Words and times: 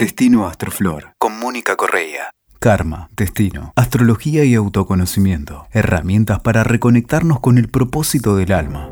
Destino 0.00 0.46
Astroflor, 0.46 1.12
con 1.18 1.38
Mónica 1.38 1.76
Correa. 1.76 2.30
Karma, 2.58 3.10
destino, 3.18 3.74
astrología 3.76 4.44
y 4.44 4.54
autoconocimiento. 4.54 5.66
Herramientas 5.72 6.40
para 6.40 6.64
reconectarnos 6.64 7.38
con 7.40 7.58
el 7.58 7.68
propósito 7.68 8.34
del 8.34 8.52
alma. 8.52 8.90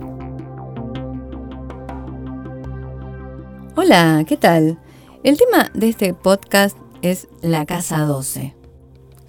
Hola, 3.74 4.22
¿qué 4.28 4.36
tal? 4.36 4.78
El 5.24 5.38
tema 5.38 5.70
de 5.72 5.88
este 5.88 6.12
podcast 6.12 6.76
es 7.00 7.26
la 7.40 7.64
casa 7.64 8.00
12. 8.00 8.54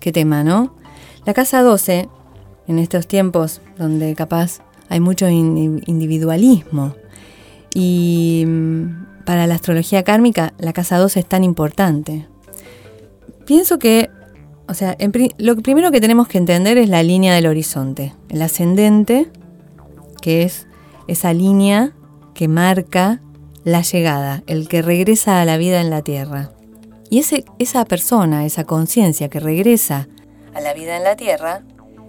¿Qué 0.02 0.12
tema, 0.12 0.44
no? 0.44 0.76
La 1.24 1.34
casa 1.34 1.62
12, 1.62 2.10
en 2.68 2.80
estos 2.80 3.08
tiempos 3.08 3.62
donde 3.78 4.16
capaz 4.16 4.60
hay 4.90 5.00
mucho 5.00 5.30
individualismo 5.30 6.94
y 7.74 8.44
mm, 8.46 9.09
para 9.30 9.46
la 9.46 9.54
astrología 9.54 10.02
kármica 10.02 10.56
la 10.58 10.74
casa 10.74 10.98
12 10.98 11.20
es 11.20 11.26
tan 11.28 11.44
importante. 11.44 12.26
Pienso 13.46 13.78
que 13.78 14.10
o 14.68 14.74
sea, 14.74 14.98
lo 15.38 15.56
primero 15.58 15.92
que 15.92 16.02
tenemos 16.02 16.28
que 16.28 16.40
entender 16.40 16.80
es 16.80 16.90
la 16.90 17.04
línea 17.04 17.36
del 17.36 17.46
horizonte. 17.46 18.16
El 18.30 18.42
ascendente, 18.42 19.30
que 20.20 20.42
es 20.42 20.66
esa 21.08 21.32
línea 21.32 21.94
que 22.34 22.48
marca 22.48 23.22
la 23.64 23.84
llegada, 23.84 24.42
el 24.48 24.68
que 24.68 24.82
regresa 24.82 25.42
a 25.42 25.46
la 25.46 25.58
vida 25.58 25.80
en 25.80 25.92
la 25.92 26.02
Tierra. 26.02 26.50
Y 27.12 27.20
ese, 27.20 27.46
esa 27.60 27.86
persona, 27.86 28.48
esa 28.48 28.64
conciencia 28.64 29.30
que 29.30 29.40
regresa 29.40 30.08
a 30.56 30.60
la 30.62 30.74
vida 30.74 30.98
en 30.98 31.04
la 31.04 31.16
Tierra, 31.16 31.62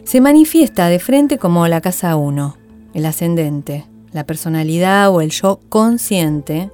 se 0.04 0.22
manifiesta 0.22 0.88
de 0.88 0.98
frente 0.98 1.36
como 1.36 1.68
la 1.68 1.82
casa 1.82 2.16
1, 2.16 2.56
el 2.94 3.04
ascendente, 3.04 3.84
la 4.10 4.24
personalidad 4.24 5.10
o 5.10 5.20
el 5.20 5.32
yo 5.32 5.60
consciente, 5.68 6.70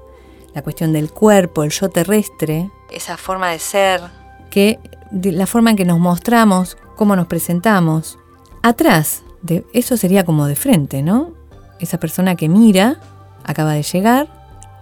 la 0.57 0.63
cuestión 0.63 0.95
del 0.95 1.11
cuerpo, 1.11 1.65
el 1.65 1.71
yo 1.71 1.91
terrestre, 1.91 2.71
esa 2.91 3.19
forma 3.19 3.51
de 3.51 3.59
ser 3.59 4.01
que 4.49 4.81
la 5.13 5.47
forma 5.47 5.69
en 5.69 5.77
que 5.77 5.85
nos 5.85 5.99
mostramos, 5.99 6.79
cómo 6.97 7.15
nos 7.15 7.27
presentamos. 7.27 8.19
Atrás, 8.63 9.23
de, 9.43 9.67
eso 9.75 9.99
sería 9.99 10.25
como 10.25 10.47
de 10.47 10.57
frente, 10.57 11.03
¿no? 11.03 11.33
Esa 11.79 12.01
persona 12.01 12.37
que 12.37 12.49
mira, 12.49 12.99
acaba 13.45 13.75
de 13.75 13.83
llegar, 13.83 14.29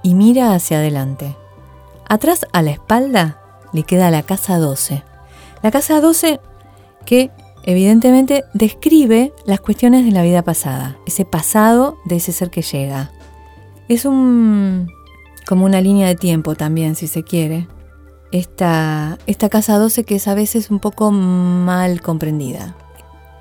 y 0.04 0.14
mira 0.14 0.54
hacia 0.54 0.76
adelante. 0.76 1.34
Atrás, 2.08 2.46
a 2.52 2.62
la 2.62 2.70
espalda, 2.70 3.40
le 3.72 3.82
queda 3.82 4.12
la 4.12 4.22
casa 4.22 4.58
12. 4.58 5.02
La 5.60 5.72
casa 5.72 6.00
12 6.00 6.38
que 7.04 7.32
evidentemente 7.64 8.44
describe 8.54 9.32
las 9.44 9.58
cuestiones 9.58 10.04
de 10.04 10.12
la 10.12 10.22
vida 10.22 10.42
pasada, 10.42 10.98
ese 11.04 11.24
pasado 11.24 11.98
de 12.04 12.14
ese 12.14 12.30
ser 12.30 12.50
que 12.50 12.62
llega. 12.62 13.10
Es 13.88 14.04
un 14.04 14.88
como 15.46 15.64
una 15.64 15.80
línea 15.80 16.08
de 16.08 16.14
tiempo 16.14 16.54
también, 16.54 16.94
si 16.94 17.06
se 17.06 17.22
quiere, 17.22 17.68
esta, 18.32 19.18
esta 19.26 19.48
casa 19.48 19.78
12 19.78 20.04
que 20.04 20.16
es 20.16 20.28
a 20.28 20.34
veces 20.34 20.70
un 20.70 20.80
poco 20.80 21.10
mal 21.10 22.00
comprendida. 22.00 22.76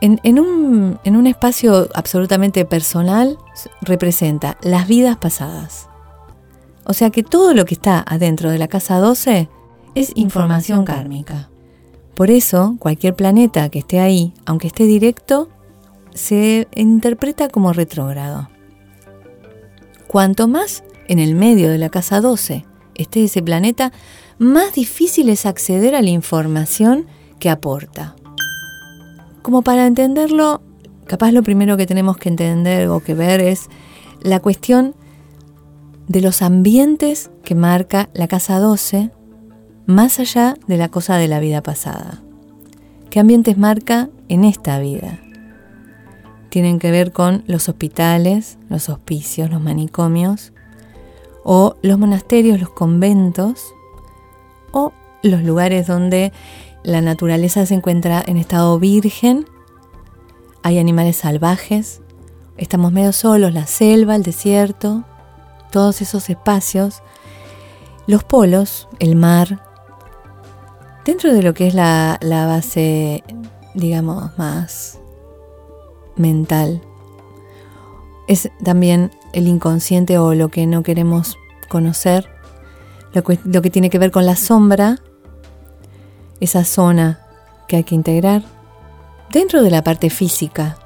En, 0.01 0.19
un, 0.37 0.99
en 1.05 1.15
un 1.15 1.27
espacio 1.27 1.87
absolutamente 1.93 2.65
personal 2.65 3.37
representa 3.81 4.57
las 4.61 4.85
vidas 4.85 5.15
pasadas. 5.15 5.87
O 6.83 6.91
sea 6.91 7.09
que 7.09 7.23
todo 7.23 7.53
lo 7.53 7.63
que 7.63 7.73
está 7.73 8.03
adentro 8.05 8.51
de 8.51 8.57
la 8.57 8.67
casa 8.67 8.99
12 8.99 9.47
es 9.95 10.11
información 10.15 10.83
kármica. 10.83 11.49
Por 12.15 12.29
eso, 12.29 12.75
cualquier 12.79 13.15
planeta 13.15 13.69
que 13.69 13.79
esté 13.79 14.01
ahí, 14.01 14.33
aunque 14.45 14.67
esté 14.67 14.83
directo, 14.83 15.47
se 16.13 16.67
interpreta 16.75 17.47
como 17.47 17.73
retrógrado. 17.73 18.49
Cuanto 20.07 20.47
más 20.47 20.83
en 21.07 21.19
el 21.19 21.35
medio 21.35 21.69
de 21.69 21.77
la 21.77 21.89
casa 21.89 22.21
12 22.21 22.65
esté 22.95 23.23
ese 23.23 23.41
planeta, 23.41 23.91
más 24.37 24.73
difícil 24.73 25.29
es 25.29 25.45
acceder 25.45 25.95
a 25.95 26.01
la 26.01 26.09
información 26.09 27.07
que 27.39 27.49
aporta. 27.49 28.15
Como 29.41 29.61
para 29.61 29.85
entenderlo, 29.85 30.61
capaz 31.05 31.31
lo 31.31 31.43
primero 31.43 31.77
que 31.77 31.85
tenemos 31.85 32.17
que 32.17 32.29
entender 32.29 32.87
o 32.87 33.01
que 33.01 33.13
ver 33.13 33.41
es 33.41 33.67
la 34.21 34.39
cuestión 34.39 34.95
de 36.07 36.21
los 36.21 36.41
ambientes 36.41 37.31
que 37.43 37.55
marca 37.55 38.09
la 38.13 38.27
casa 38.27 38.59
12, 38.59 39.11
más 39.85 40.19
allá 40.19 40.55
de 40.67 40.77
la 40.77 40.89
cosa 40.89 41.17
de 41.17 41.27
la 41.27 41.39
vida 41.39 41.61
pasada. 41.61 42.21
¿Qué 43.09 43.19
ambientes 43.19 43.57
marca 43.57 44.09
en 44.29 44.43
esta 44.43 44.79
vida? 44.79 45.19
Tienen 46.49 46.79
que 46.79 46.91
ver 46.91 47.11
con 47.11 47.43
los 47.47 47.67
hospitales, 47.67 48.57
los 48.69 48.89
hospicios, 48.89 49.49
los 49.49 49.61
manicomios, 49.61 50.53
o 51.43 51.75
los 51.81 51.99
monasterios, 51.99 52.59
los 52.59 52.69
conventos, 52.69 53.73
o 54.71 54.91
los 55.21 55.43
lugares 55.43 55.87
donde 55.87 56.31
la 56.83 57.01
naturaleza 57.01 57.65
se 57.65 57.75
encuentra 57.75 58.23
en 58.25 58.37
estado 58.37 58.77
virgen, 58.79 59.45
hay 60.63 60.79
animales 60.79 61.17
salvajes, 61.17 62.01
estamos 62.57 62.91
medio 62.91 63.11
solos, 63.11 63.53
la 63.53 63.67
selva, 63.67 64.15
el 64.15 64.23
desierto, 64.23 65.03
todos 65.71 66.01
esos 66.01 66.29
espacios, 66.29 67.01
los 68.07 68.23
polos, 68.23 68.87
el 68.99 69.15
mar, 69.15 69.61
dentro 71.05 71.33
de 71.33 71.41
lo 71.41 71.53
que 71.53 71.67
es 71.67 71.73
la, 71.73 72.17
la 72.21 72.45
base, 72.45 73.23
digamos, 73.73 74.37
más 74.37 74.99
mental, 76.15 76.81
es 78.27 78.49
también 78.63 79.11
el 79.33 79.47
inconsciente 79.47 80.17
o 80.17 80.33
lo 80.33 80.49
que 80.49 80.65
no 80.65 80.83
queremos 80.83 81.37
conocer, 81.69 82.29
lo 83.13 83.23
que, 83.23 83.69
tiene 83.69 83.89
que 83.89 83.99
ver 83.99 84.11
con 84.11 84.25
la 84.25 84.35
sombra, 84.35 84.99
esa 86.39 86.63
zona 86.63 87.19
que 87.67 87.77
hay 87.77 87.83
que 87.83 87.95
integrar. 87.95 88.43
Dentro 89.31 89.61
de 89.61 89.71
la 89.71 89.83
parte 89.83 90.09
física, 90.09 90.77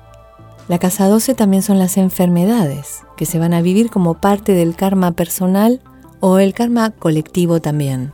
la 0.68 0.80
casa 0.80 1.08
12 1.08 1.35
también 1.35 1.63
son 1.63 1.80
las 1.80 1.97
enfermedades, 1.97 3.03
que 3.16 3.25
se 3.25 3.40
van 3.40 3.53
a 3.53 3.62
vivir 3.62 3.90
como 3.90 4.16
parte 4.16 4.53
del 4.53 4.75
karma 4.75 5.12
personal 5.12 5.81
o 6.19 6.40
el 6.40 6.53
karma 6.53 6.91
colectivo 6.91 7.62
también. 7.62 8.14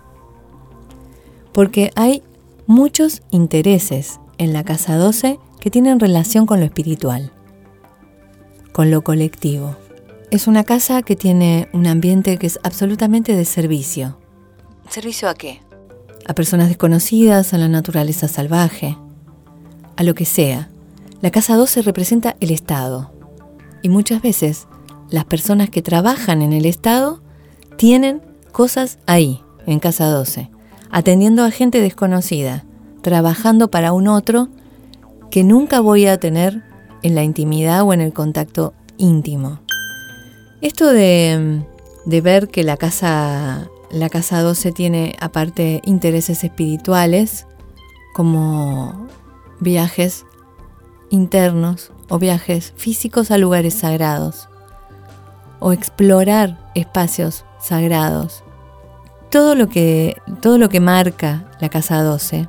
Porque 1.51 1.91
hay 1.95 2.23
muchos 2.67 3.21
intereses 3.31 4.19
en 4.37 4.53
la 4.53 4.63
casa 4.63 4.97
12 4.97 5.39
que 5.59 5.71
tienen 5.71 5.99
relación 5.99 6.45
con 6.45 6.59
lo 6.59 6.65
espiritual, 6.65 7.31
con 8.71 8.91
lo 8.91 9.03
colectivo. 9.03 9.75
Es 10.33 10.47
una 10.47 10.63
casa 10.63 11.03
que 11.03 11.15
tiene 11.15 11.69
un 11.73 11.85
ambiente 11.85 12.39
que 12.39 12.47
es 12.47 12.59
absolutamente 12.63 13.35
de 13.35 13.45
servicio. 13.45 14.17
¿Servicio 14.89 15.29
a 15.29 15.35
qué? 15.35 15.61
A 16.25 16.33
personas 16.33 16.69
desconocidas, 16.69 17.53
a 17.53 17.59
la 17.59 17.67
naturaleza 17.67 18.27
salvaje, 18.27 18.97
a 19.95 20.01
lo 20.01 20.15
que 20.15 20.25
sea. 20.25 20.71
La 21.21 21.29
casa 21.29 21.55
12 21.55 21.83
representa 21.83 22.35
el 22.39 22.49
Estado. 22.49 23.13
Y 23.83 23.89
muchas 23.89 24.23
veces 24.23 24.65
las 25.11 25.25
personas 25.25 25.69
que 25.69 25.83
trabajan 25.83 26.41
en 26.41 26.51
el 26.51 26.65
Estado 26.65 27.21
tienen 27.77 28.19
cosas 28.51 28.97
ahí, 29.05 29.39
en 29.67 29.79
casa 29.79 30.07
12, 30.07 30.49
atendiendo 30.89 31.43
a 31.43 31.51
gente 31.51 31.79
desconocida, 31.79 32.65
trabajando 33.03 33.69
para 33.69 33.93
un 33.93 34.07
otro 34.07 34.49
que 35.29 35.43
nunca 35.43 35.79
voy 35.79 36.07
a 36.07 36.17
tener 36.17 36.63
en 37.03 37.13
la 37.13 37.23
intimidad 37.23 37.83
o 37.83 37.93
en 37.93 38.01
el 38.01 38.13
contacto 38.13 38.73
íntimo. 38.97 39.62
Esto 40.63 40.93
de, 40.93 41.61
ver 42.05 42.47
que 42.47 42.63
la 42.63 42.77
casa, 42.77 43.69
la 43.91 44.09
casa 44.09 44.41
12 44.41 44.71
tiene 44.71 45.13
aparte 45.19 45.81
intereses 45.83 46.45
espirituales, 46.45 47.47
como 48.13 49.09
viajes 49.59 50.25
internos 51.09 51.91
o 52.07 52.17
viajes 52.17 52.73
físicos 52.77 53.29
a 53.29 53.37
lugares 53.37 53.73
sagrados, 53.73 54.47
o 55.59 55.73
explorar 55.73 56.71
espacios 56.75 57.43
sagrados. 57.59 58.45
Todo 59.29 59.55
lo 59.55 59.67
que, 59.67 60.15
todo 60.41 60.57
lo 60.57 60.69
que 60.69 60.79
marca 60.79 61.51
la 61.59 61.67
casa 61.67 62.01
12, 62.01 62.47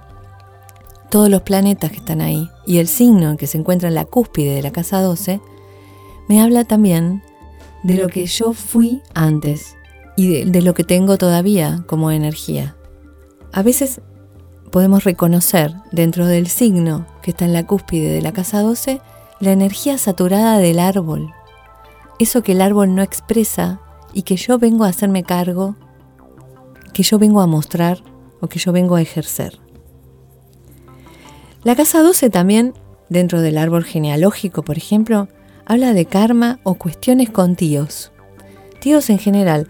todos 1.10 1.28
los 1.28 1.42
planetas 1.42 1.90
que 1.90 1.96
están 1.96 2.20
ahí 2.20 2.48
y 2.64 2.78
el 2.78 2.86
signo 2.86 3.30
en 3.30 3.36
que 3.36 3.48
se 3.48 3.58
encuentra 3.58 3.88
en 3.88 3.96
la 3.96 4.04
cúspide 4.04 4.54
de 4.54 4.62
la 4.62 4.70
casa 4.70 5.00
12, 5.00 5.40
me 6.28 6.40
habla 6.40 6.62
también 6.62 7.24
de 7.84 7.94
lo 7.94 8.08
que 8.08 8.26
yo 8.26 8.54
fui 8.54 9.02
antes 9.14 9.76
y 10.16 10.44
de, 10.44 10.62
lo 10.62 10.74
que 10.74 10.84
tengo 10.84 11.18
todavía 11.18 11.84
como 11.86 12.10
energía. 12.10 12.76
A 13.52 13.62
veces 13.62 14.00
podemos 14.72 15.04
reconocer 15.04 15.72
dentro 15.92 16.26
del 16.26 16.48
signo 16.48 17.06
que 17.22 17.30
está 17.30 17.44
en 17.44 17.52
la 17.52 17.66
cúspide 17.66 18.10
de 18.10 18.22
la 18.22 18.32
casa 18.32 18.62
12 18.62 19.00
la 19.38 19.52
energía 19.52 19.98
saturada 19.98 20.58
del 20.58 20.78
árbol, 20.78 21.32
eso 22.18 22.42
que 22.42 22.52
el 22.52 22.62
árbol 22.62 22.94
no 22.94 23.02
expresa 23.02 23.80
y 24.14 24.22
que 24.22 24.36
yo 24.36 24.58
vengo 24.58 24.84
a 24.84 24.88
hacerme 24.88 25.22
cargo, 25.22 25.76
que 26.92 27.02
yo 27.02 27.18
vengo 27.18 27.42
a 27.42 27.46
mostrar 27.46 28.02
o 28.40 28.48
que 28.48 28.58
yo 28.58 28.72
vengo 28.72 28.96
a 28.96 29.02
ejercer. 29.02 29.58
La 31.64 31.76
casa 31.76 32.02
12 32.02 32.30
también, 32.30 32.72
dentro 33.08 33.42
del 33.42 33.58
árbol 33.58 33.84
genealógico, 33.84 34.62
por 34.62 34.78
ejemplo, 34.78 35.28
habla 35.66 35.92
de 35.92 36.06
karma 36.06 36.60
o 36.62 36.74
cuestiones 36.74 37.30
con 37.30 37.56
tíos. 37.56 38.12
Tíos 38.80 39.10
en 39.10 39.18
general 39.18 39.68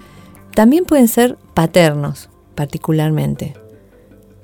también 0.54 0.84
pueden 0.84 1.08
ser 1.08 1.36
paternos, 1.54 2.30
particularmente. 2.54 3.54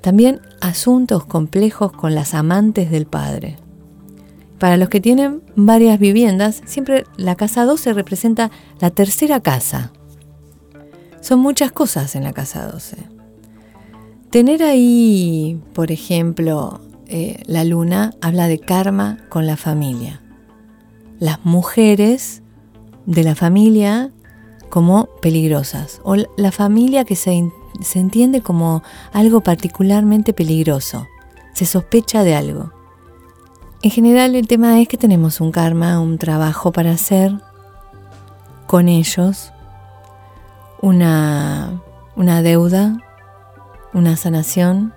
También 0.01 0.41
asuntos 0.61 1.25
complejos 1.25 1.91
con 1.91 2.15
las 2.15 2.33
amantes 2.33 2.91
del 2.91 3.05
padre. 3.05 3.57
Para 4.59 4.77
los 4.77 4.89
que 4.89 5.01
tienen 5.01 5.41
varias 5.55 5.99
viviendas, 5.99 6.61
siempre 6.65 7.05
la 7.17 7.35
casa 7.35 7.65
12 7.65 7.93
representa 7.93 8.51
la 8.79 8.89
tercera 8.89 9.39
casa. 9.39 9.91
Son 11.21 11.39
muchas 11.39 11.71
cosas 11.71 12.15
en 12.15 12.23
la 12.23 12.33
casa 12.33 12.67
12. 12.67 12.97
Tener 14.29 14.63
ahí, 14.63 15.59
por 15.73 15.91
ejemplo, 15.91 16.81
eh, 17.07 17.41
la 17.45 17.63
luna 17.63 18.11
habla 18.21 18.47
de 18.47 18.59
karma 18.59 19.17
con 19.29 19.45
la 19.45 19.57
familia. 19.57 20.21
Las 21.21 21.45
mujeres 21.45 22.41
de 23.05 23.23
la 23.23 23.35
familia 23.35 24.11
como 24.69 25.05
peligrosas 25.21 26.01
o 26.03 26.15
la 26.15 26.51
familia 26.51 27.05
que 27.05 27.15
se, 27.15 27.47
se 27.79 27.99
entiende 27.99 28.41
como 28.41 28.81
algo 29.13 29.41
particularmente 29.41 30.33
peligroso. 30.33 31.05
Se 31.53 31.67
sospecha 31.67 32.23
de 32.23 32.33
algo. 32.33 32.73
En 33.83 33.91
general 33.91 34.35
el 34.35 34.47
tema 34.47 34.81
es 34.81 34.87
que 34.87 34.97
tenemos 34.97 35.41
un 35.41 35.51
karma, 35.51 35.99
un 35.99 36.17
trabajo 36.17 36.71
para 36.71 36.89
hacer 36.89 37.37
con 38.65 38.89
ellos, 38.89 39.51
una, 40.81 41.83
una 42.15 42.41
deuda, 42.41 42.97
una 43.93 44.15
sanación. 44.15 44.91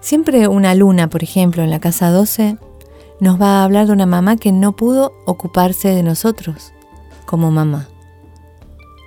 Siempre 0.00 0.48
una 0.48 0.74
luna, 0.74 1.10
por 1.10 1.22
ejemplo, 1.22 1.62
en 1.62 1.68
la 1.68 1.78
casa 1.78 2.10
12, 2.10 2.56
nos 3.20 3.40
va 3.40 3.60
a 3.60 3.64
hablar 3.64 3.86
de 3.86 3.92
una 3.92 4.06
mamá 4.06 4.36
que 4.36 4.52
no 4.52 4.74
pudo 4.76 5.12
ocuparse 5.26 5.88
de 5.88 6.02
nosotros 6.02 6.72
como 7.26 7.50
mamá. 7.50 7.88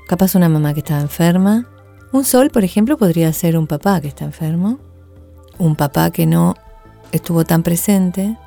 Capaz 0.08 0.36
una 0.36 0.50
mamá 0.50 0.74
que 0.74 0.80
estaba 0.80 1.02
enferma. 1.02 1.68
Un 2.12 2.24
sol, 2.24 2.50
por 2.52 2.64
ejemplo, 2.64 2.98
podría 2.98 3.34
ser 3.34 3.58
un 3.58 3.68
papá 3.68 4.00
que 4.02 4.08
está 4.08 4.26
enfermo. 4.26 4.80
Un 5.58 5.76
papá 5.76 6.12
que 6.12 6.26
no 6.26 6.56
estuvo 7.12 7.44
tan 7.44 7.64
presente 7.64 8.38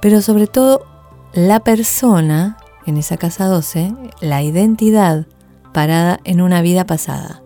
pero 0.00 0.22
sobre 0.22 0.46
todo 0.46 0.86
la 1.32 1.60
persona 1.60 2.58
en 2.86 2.96
esa 2.96 3.16
casa 3.16 3.46
12, 3.46 3.92
la 4.20 4.42
identidad 4.42 5.26
parada 5.72 6.20
en 6.24 6.40
una 6.40 6.62
vida 6.62 6.86
pasada. 6.86 7.42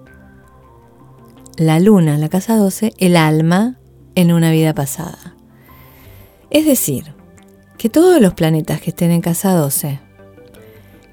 La 1.57 1.81
luna 1.81 2.15
en 2.15 2.21
la 2.21 2.29
casa 2.29 2.57
12, 2.57 2.93
el 2.99 3.17
alma 3.17 3.79
en 4.15 4.33
una 4.33 4.51
vida 4.51 4.75
pasada. 4.75 5.30
Es 6.51 6.67
decir, 6.67 7.15
que 7.79 7.89
todos 7.89 8.21
los 8.21 8.35
planetas 8.35 8.81
que 8.81 8.91
estén 8.91 9.11
en 9.11 9.21
casa 9.21 9.55
12 9.55 10.01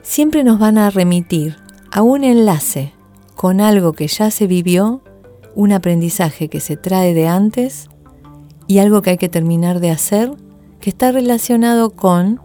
siempre 0.02 0.44
nos 0.44 0.60
van 0.60 0.78
a 0.78 0.90
remitir 0.90 1.58
a 1.92 2.02
un 2.02 2.24
enlace 2.24 2.94
con 3.36 3.62
algo 3.62 3.94
que 3.94 4.08
ya 4.08 4.32
se 4.32 4.48
vivió, 4.48 5.04
un 5.56 5.72
aprendizaje 5.72 6.50
que 6.50 6.60
se 6.60 6.76
trae 6.76 7.14
de 7.14 7.28
antes 7.28 7.88
y 8.68 8.80
algo 8.80 9.02
que 9.02 9.12
hay 9.12 9.18
que 9.18 9.30
terminar 9.30 9.80
de 9.80 9.92
hacer 9.92 10.32
que 10.80 10.90
está 10.90 11.12
relacionado 11.12 11.92
con 11.92 12.42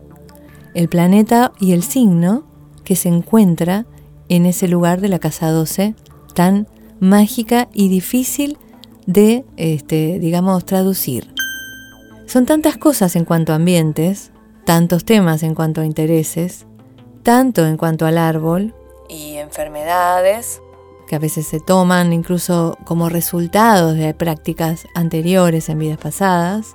el 0.75 0.89
planeta 0.89 1.53
y 1.61 1.73
el 1.73 1.83
signo 1.83 2.45
que 2.85 2.97
se 2.97 3.09
encuentra 3.09 3.87
en 4.29 4.47
ese 4.47 4.69
lugar 4.69 5.01
de 5.01 5.09
la 5.09 5.19
casa 5.19 5.51
12 5.51 5.95
tan 6.35 6.69
mágica 7.01 7.69
y 7.73 7.89
difícil 7.89 8.59
de, 9.07 9.45
este, 9.57 10.19
digamos, 10.19 10.65
traducir. 10.65 11.32
Son 12.33 12.47
tantas 12.47 12.79
cosas 12.79 13.15
en 13.17 13.27
cuanto 13.27 13.53
a 13.53 13.57
ambientes, 13.57 14.31
tantos 14.65 15.05
temas 15.05 15.43
en 15.43 15.55
cuanto 15.55 15.83
a 15.83 15.85
intereses, 15.85 16.65
tanto 17.23 17.67
en 17.67 17.77
cuanto 17.77 18.07
al 18.07 18.17
árbol 18.17 18.75
y 19.07 19.35
enfermedades 19.35 20.63
que 21.07 21.17
a 21.17 21.19
veces 21.19 21.47
se 21.47 21.61
toman 21.61 22.15
incluso 22.15 22.79
como 22.87 23.11
resultados 23.11 23.99
de 23.99 24.15
prácticas 24.15 24.87
anteriores 24.95 25.69
en 25.69 25.79
vidas 25.81 25.99
pasadas, 25.99 26.75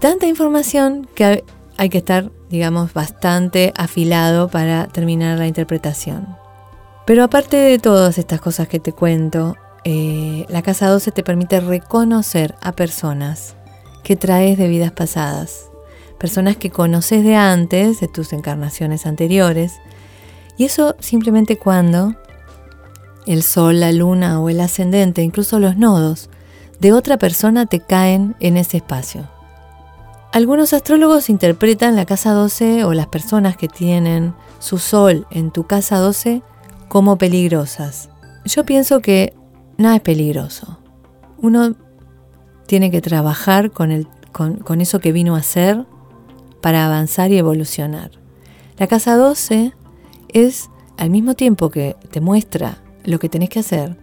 tanta 0.00 0.26
información 0.26 1.06
que 1.14 1.44
hay 1.76 1.88
que 1.88 1.98
estar, 1.98 2.32
digamos, 2.50 2.92
bastante 2.92 3.72
afilado 3.76 4.48
para 4.48 4.88
terminar 4.88 5.38
la 5.38 5.46
interpretación. 5.46 6.26
Pero 7.06 7.22
aparte 7.22 7.56
de 7.56 7.78
todas 7.78 8.18
estas 8.18 8.40
cosas 8.40 8.66
que 8.66 8.80
te 8.80 8.92
cuento, 8.92 9.54
eh, 9.84 10.44
la 10.48 10.62
casa 10.62 10.88
12 10.88 11.12
te 11.12 11.22
permite 11.22 11.60
reconocer 11.60 12.56
a 12.60 12.72
personas 12.72 13.54
que 14.02 14.16
traes 14.16 14.58
de 14.58 14.68
vidas 14.68 14.92
pasadas, 14.92 15.70
personas 16.18 16.56
que 16.56 16.70
conoces 16.70 17.24
de 17.24 17.36
antes, 17.36 18.00
de 18.00 18.08
tus 18.08 18.32
encarnaciones 18.32 19.06
anteriores, 19.06 19.80
y 20.56 20.64
eso 20.64 20.96
simplemente 21.00 21.56
cuando 21.56 22.14
el 23.26 23.42
sol, 23.42 23.80
la 23.80 23.92
luna 23.92 24.40
o 24.40 24.48
el 24.48 24.60
ascendente, 24.60 25.22
incluso 25.22 25.58
los 25.58 25.76
nodos 25.76 26.30
de 26.80 26.92
otra 26.92 27.16
persona 27.16 27.66
te 27.66 27.80
caen 27.80 28.34
en 28.40 28.56
ese 28.56 28.78
espacio. 28.78 29.28
Algunos 30.32 30.72
astrólogos 30.72 31.28
interpretan 31.28 31.94
la 31.94 32.06
casa 32.06 32.32
12 32.32 32.84
o 32.84 32.94
las 32.94 33.06
personas 33.06 33.56
que 33.56 33.68
tienen 33.68 34.34
su 34.58 34.78
sol 34.78 35.26
en 35.30 35.50
tu 35.50 35.66
casa 35.66 35.98
12 35.98 36.42
como 36.88 37.18
peligrosas. 37.18 38.08
Yo 38.44 38.64
pienso 38.64 39.00
que 39.00 39.34
nada 39.76 39.96
es 39.96 40.00
peligroso. 40.02 40.78
Uno 41.38 41.76
tiene 42.72 42.90
que 42.90 43.02
trabajar 43.02 43.70
con, 43.70 43.90
eso 44.80 44.98
que 44.98 45.12
vino 45.12 45.36
a 45.36 45.42
ser 45.42 45.84
para 46.62 46.86
avanzar 46.86 47.30
y 47.30 47.36
evolucionar. 47.36 48.12
La 48.78 48.86
casa 48.86 49.14
12 49.14 49.74
es, 50.28 50.70
al 50.96 51.10
mismo 51.10 51.34
tiempo 51.34 51.68
que 51.68 51.96
te 52.10 52.22
muestra 52.22 52.78
lo 53.04 53.18
que 53.18 53.28
tenés 53.28 53.50
que 53.50 53.58
hacer, 53.58 53.98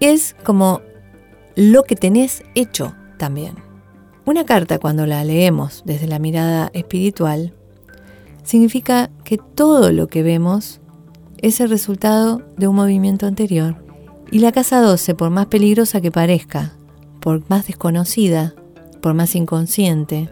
es 0.00 0.34
como 0.44 0.80
lo 1.56 1.82
que 1.82 1.94
tenés 1.94 2.42
hecho 2.54 2.94
también. 3.18 3.56
Una 4.24 4.46
carta 4.46 4.78
cuando 4.78 5.04
la 5.04 5.22
leemos 5.22 5.82
desde 5.84 6.06
la 6.06 6.18
mirada 6.18 6.70
espiritual 6.72 7.52
significa 8.44 9.10
que 9.24 9.36
todo 9.36 9.92
lo 9.92 10.06
que 10.06 10.22
vemos 10.22 10.80
es 11.36 11.60
el 11.60 11.68
resultado 11.68 12.40
de 12.56 12.66
un 12.66 12.76
movimiento 12.76 13.26
anterior. 13.26 13.76
Y 14.30 14.38
la 14.38 14.52
casa 14.52 14.80
12, 14.80 15.14
por 15.16 15.28
más 15.28 15.48
peligrosa 15.48 16.00
que 16.00 16.10
parezca, 16.10 16.79
por 17.20 17.48
más 17.48 17.66
desconocida, 17.66 18.54
por 19.00 19.14
más 19.14 19.34
inconsciente, 19.34 20.28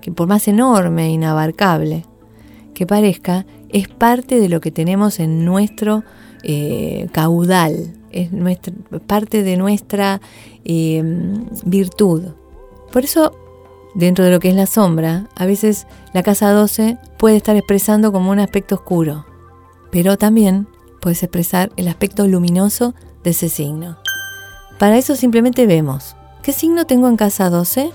que 0.00 0.12
por 0.12 0.28
más 0.28 0.48
enorme 0.48 1.06
e 1.06 1.10
inabarcable 1.10 2.04
que 2.74 2.86
parezca, 2.86 3.46
es 3.70 3.88
parte 3.88 4.38
de 4.40 4.48
lo 4.48 4.60
que 4.60 4.70
tenemos 4.70 5.20
en 5.20 5.44
nuestro 5.44 6.04
eh, 6.42 7.08
caudal, 7.12 7.94
es 8.10 8.28
parte 9.06 9.42
de 9.42 9.56
nuestra 9.56 10.20
eh, 10.64 11.02
virtud. 11.64 12.24
Por 12.92 13.04
eso, 13.04 13.32
dentro 13.94 14.24
de 14.24 14.30
lo 14.30 14.40
que 14.40 14.50
es 14.50 14.54
la 14.54 14.66
sombra, 14.66 15.28
a 15.36 15.46
veces 15.46 15.86
la 16.12 16.22
casa 16.22 16.52
12 16.52 16.98
puede 17.18 17.36
estar 17.36 17.56
expresando 17.56 18.12
como 18.12 18.30
un 18.30 18.40
aspecto 18.40 18.74
oscuro, 18.74 19.24
pero 19.90 20.18
también 20.18 20.68
puedes 21.00 21.22
expresar 21.22 21.72
el 21.76 21.88
aspecto 21.88 22.28
luminoso 22.28 22.94
de 23.22 23.30
ese 23.30 23.48
signo. 23.48 23.98
Para 24.78 24.98
eso 24.98 25.16
simplemente 25.16 25.66
vemos 25.66 26.16
qué 26.44 26.52
signo 26.52 26.84
tengo 26.84 27.08
en 27.08 27.16
casa 27.16 27.48
12, 27.48 27.90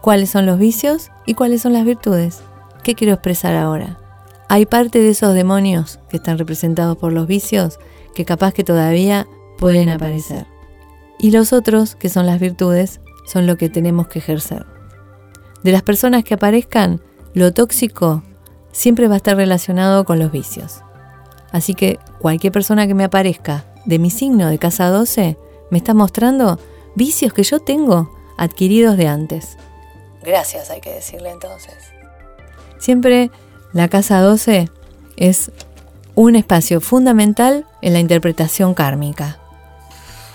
cuáles 0.00 0.30
son 0.30 0.46
los 0.46 0.58
vicios 0.58 1.10
y 1.26 1.34
cuáles 1.34 1.60
son 1.60 1.74
las 1.74 1.84
virtudes. 1.84 2.40
¿Qué 2.82 2.94
quiero 2.94 3.12
expresar 3.12 3.54
ahora? 3.54 3.98
Hay 4.48 4.64
parte 4.64 4.98
de 4.98 5.10
esos 5.10 5.34
demonios 5.34 6.00
que 6.08 6.16
están 6.16 6.38
representados 6.38 6.96
por 6.96 7.12
los 7.12 7.26
vicios 7.26 7.78
que 8.14 8.24
capaz 8.24 8.54
que 8.54 8.64
todavía 8.64 9.28
pueden 9.58 9.90
aparecer. 9.90 10.46
Y 11.18 11.32
los 11.32 11.52
otros, 11.52 11.94
que 11.94 12.08
son 12.08 12.24
las 12.24 12.40
virtudes, 12.40 13.02
son 13.26 13.46
lo 13.46 13.58
que 13.58 13.68
tenemos 13.68 14.08
que 14.08 14.20
ejercer. 14.20 14.64
De 15.62 15.70
las 15.70 15.82
personas 15.82 16.24
que 16.24 16.32
aparezcan, 16.32 17.02
lo 17.34 17.52
tóxico 17.52 18.22
siempre 18.72 19.06
va 19.06 19.14
a 19.14 19.18
estar 19.18 19.36
relacionado 19.36 20.06
con 20.06 20.18
los 20.18 20.32
vicios. 20.32 20.80
Así 21.50 21.74
que 21.74 21.98
cualquier 22.20 22.54
persona 22.54 22.86
que 22.86 22.94
me 22.94 23.04
aparezca 23.04 23.66
de 23.84 23.98
mi 23.98 24.08
signo 24.08 24.48
de 24.48 24.58
casa 24.58 24.88
12 24.88 25.36
me 25.70 25.76
está 25.76 25.92
mostrando 25.92 26.58
vicios 26.94 27.32
que 27.32 27.42
yo 27.42 27.60
tengo 27.60 28.10
adquiridos 28.36 28.96
de 28.96 29.08
antes. 29.08 29.56
Gracias, 30.22 30.70
hay 30.70 30.80
que 30.80 30.92
decirle 30.92 31.30
entonces. 31.30 31.74
Siempre 32.78 33.30
la 33.72 33.88
casa 33.88 34.20
12 34.20 34.68
es 35.16 35.50
un 36.14 36.36
espacio 36.36 36.80
fundamental 36.80 37.66
en 37.80 37.92
la 37.92 38.00
interpretación 38.00 38.74
kármica. 38.74 39.38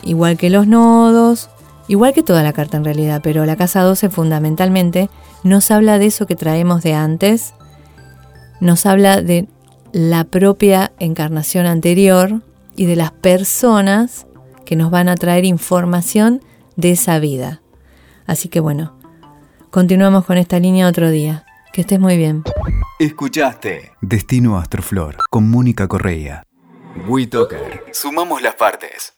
Igual 0.04 0.38
que 0.38 0.50
los 0.50 0.68
nodos, 0.68 1.50
Igual 1.88 2.14
que 2.14 2.24
toda 2.24 2.44
la 2.44 2.54
carta 2.54 2.78
en 2.78 2.84
realidad, 2.84 3.22
pero 3.24 3.46
la 3.46 3.56
casa 3.56 3.82
12 3.82 4.10
fundamentalmente 4.10 5.10
nos 5.44 5.72
habla 5.72 5.98
de 5.98 6.08
eso 6.08 6.28
que 6.28 6.36
traemos 6.36 6.84
de 6.84 6.94
antes, 6.94 7.54
nos 8.60 8.86
habla 8.86 9.22
de 9.22 9.48
la 9.94 10.26
propia 10.26 10.92
encarnación 11.00 11.66
anterior 11.66 12.42
y 12.76 12.86
de 12.86 12.98
las 12.98 13.12
personas 13.12 14.27
que 14.68 14.76
nos 14.76 14.92
van 14.92 15.08
a 15.08 15.16
traer 15.16 15.46
información 15.46 16.44
de 16.76 16.92
esa 16.92 17.20
vida. 17.20 17.62
Así 18.26 18.50
que 18.50 18.60
bueno, 18.60 19.00
continuamos 19.72 20.26
con 20.26 20.38
esta 20.38 20.60
línea 20.60 20.90
otro 20.90 21.10
día. 21.10 21.46
Que 21.72 21.82
estés 21.82 22.00
muy 22.00 22.18
bien. 22.18 22.44
Escuchaste 23.00 23.94
Destino 24.02 24.58
Astroflor 24.58 25.18
con 25.30 25.50
Mónica 25.50 25.88
Correa. 25.88 26.44
WeToker. 27.08 27.86
Sumamos 27.94 28.42
las 28.42 28.56
partes. 28.56 29.17